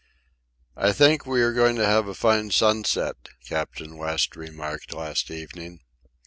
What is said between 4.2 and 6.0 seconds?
remarked last evening.